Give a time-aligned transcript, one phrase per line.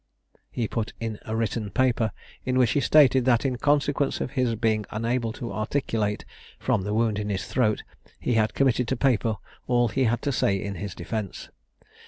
[0.49, 2.11] He put in a written paper,
[2.43, 6.25] in which he stated that, in consequence of his being unable to articulate,
[6.57, 7.83] from the wound in his throat,
[8.19, 9.35] he had committed to paper
[9.67, 11.49] all he had to say in his defence.